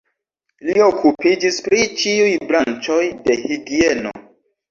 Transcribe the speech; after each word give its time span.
Li 0.67 0.77
okupiĝis 0.85 1.59
pri 1.67 1.83
ĉiuj 2.03 2.31
branĉoj 2.51 2.99
de 3.27 3.35
higieno. 3.45 4.15